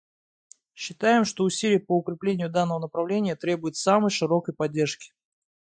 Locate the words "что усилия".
1.25-1.79